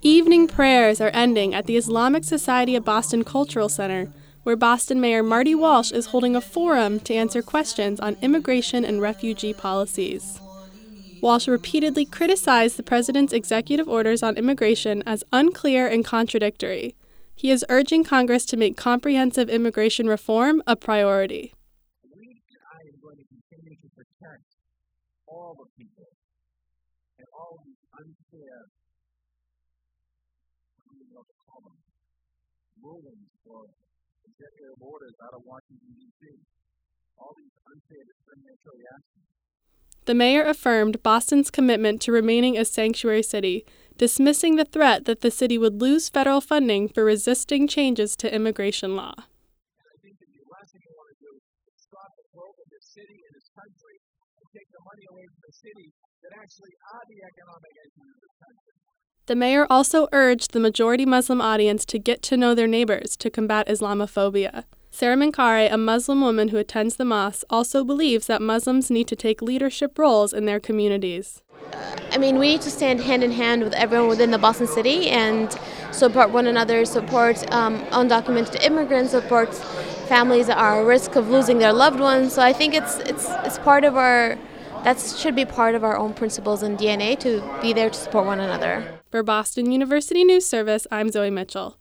Evening 0.00 0.48
prayers 0.48 1.00
are 1.00 1.10
ending 1.12 1.54
at 1.54 1.66
the 1.66 1.76
Islamic 1.76 2.24
Society 2.24 2.76
of 2.76 2.84
Boston 2.84 3.24
Cultural 3.24 3.68
Center, 3.68 4.10
where 4.42 4.56
Boston 4.56 5.00
Mayor 5.00 5.22
Marty 5.22 5.54
Walsh 5.54 5.92
is 5.92 6.06
holding 6.06 6.34
a 6.34 6.40
forum 6.40 7.00
to 7.00 7.14
answer 7.14 7.42
questions 7.42 8.00
on 8.00 8.16
immigration 8.22 8.84
and 8.84 9.00
refugee 9.00 9.52
policies. 9.52 10.40
Walsh 11.20 11.48
repeatedly 11.48 12.04
criticized 12.04 12.76
the 12.76 12.82
president's 12.82 13.32
executive 13.32 13.88
orders 13.88 14.22
on 14.22 14.36
immigration 14.36 15.02
as 15.06 15.24
unclear 15.32 15.86
and 15.86 16.04
contradictory. 16.04 16.94
He 17.34 17.50
is 17.50 17.64
urging 17.68 18.04
Congress 18.04 18.44
to 18.46 18.56
make 18.56 18.76
comprehensive 18.76 19.48
immigration 19.48 20.06
reform 20.06 20.62
a 20.66 20.76
priority. 20.76 21.54
All 25.34 25.58
the 25.58 25.66
people 25.74 26.06
and 27.18 27.26
all 27.34 27.58
unfair, 27.98 28.70
rulings 32.82 33.32
or 33.48 33.64
executive 34.28 34.78
orders 34.80 35.14
out 35.24 35.34
of 35.34 35.42
Washington, 35.42 35.90
D.C. 35.98 36.38
All 37.18 37.34
these 37.36 37.54
unfair 37.66 38.02
discriminatory 38.06 38.84
actions. 38.94 39.26
The 40.04 40.14
mayor 40.14 40.44
affirmed 40.44 41.02
Boston's 41.02 41.50
commitment 41.50 42.02
to 42.02 42.12
remaining 42.12 42.58
a 42.58 42.64
sanctuary 42.64 43.22
city, 43.22 43.64
dismissing 43.96 44.56
the 44.56 44.66
threat 44.66 45.06
that 45.06 45.22
the 45.22 45.30
city 45.30 45.56
would 45.56 45.80
lose 45.80 46.10
federal 46.10 46.42
funding 46.42 46.88
for 46.88 47.04
resisting 47.04 47.66
changes 47.66 48.14
to 48.16 48.34
immigration 48.34 48.96
law. 48.96 49.14
City 53.04 53.20
and 53.20 53.32
this 53.36 53.48
country 53.52 53.96
and 54.40 54.46
take 54.56 54.68
the 54.72 54.82
money 54.88 55.04
away 55.12 55.24
from 55.28 55.40
the 55.44 55.52
city 55.52 55.88
that 56.24 56.32
actually 56.40 56.72
are 56.96 57.04
the 57.04 57.20
economic 57.20 57.72
engine 57.84 58.08
of 58.08 58.18
this 58.24 58.34
country. 58.40 58.74
The 59.26 59.36
mayor 59.36 59.66
also 59.68 60.08
urged 60.12 60.52
the 60.52 60.60
majority 60.60 61.04
Muslim 61.04 61.40
audience 61.40 61.84
to 61.86 61.98
get 61.98 62.22
to 62.24 62.36
know 62.36 62.54
their 62.54 62.66
neighbors 62.66 63.16
to 63.18 63.30
combat 63.30 63.68
Islamophobia. 63.68 64.64
Sarah 64.90 65.16
Minkare, 65.16 65.72
a 65.72 65.76
Muslim 65.76 66.20
woman 66.20 66.48
who 66.48 66.56
attends 66.56 66.96
the 66.96 67.04
mosque, 67.04 67.44
also 67.50 67.82
believes 67.82 68.26
that 68.28 68.40
Muslims 68.40 68.90
need 68.90 69.08
to 69.08 69.16
take 69.16 69.42
leadership 69.42 69.98
roles 69.98 70.32
in 70.32 70.44
their 70.44 70.60
communities. 70.60 71.42
I 72.12 72.18
mean, 72.18 72.38
we 72.38 72.48
need 72.48 72.60
to 72.60 72.70
stand 72.70 73.00
hand 73.00 73.24
in 73.24 73.32
hand 73.32 73.64
with 73.64 73.72
everyone 73.72 74.08
within 74.08 74.30
the 74.30 74.38
Boston 74.38 74.68
city 74.68 75.08
and 75.10 75.58
support 75.90 76.30
one 76.30 76.46
another, 76.46 76.84
support 76.84 77.36
um, 77.52 77.80
undocumented 77.86 78.62
immigrants, 78.62 79.10
support 79.10 79.52
families 80.04 80.48
are 80.48 80.80
at 80.80 80.86
risk 80.86 81.16
of 81.16 81.28
losing 81.28 81.58
their 81.58 81.72
loved 81.72 82.00
ones. 82.00 82.32
So 82.32 82.42
I 82.42 82.52
think 82.52 82.74
it's 82.74 82.98
it's 82.98 83.26
it's 83.44 83.58
part 83.58 83.84
of 83.84 83.96
our 83.96 84.38
that 84.84 85.00
should 85.00 85.34
be 85.34 85.44
part 85.44 85.74
of 85.74 85.82
our 85.82 85.96
own 85.96 86.12
principles 86.12 86.62
and 86.62 86.78
DNA 86.78 87.18
to 87.20 87.42
be 87.62 87.72
there 87.72 87.90
to 87.90 87.98
support 87.98 88.26
one 88.26 88.40
another. 88.40 89.00
For 89.10 89.22
Boston 89.22 89.70
University 89.70 90.24
News 90.24 90.46
Service, 90.46 90.86
I'm 90.90 91.10
Zoe 91.10 91.30
Mitchell. 91.30 91.78